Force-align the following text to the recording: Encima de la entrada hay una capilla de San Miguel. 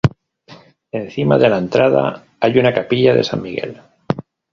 Encima 0.91 1.37
de 1.37 1.47
la 1.47 1.59
entrada 1.59 2.23
hay 2.39 2.57
una 2.57 2.73
capilla 2.73 3.13
de 3.13 3.23
San 3.23 3.39
Miguel. 3.43 3.79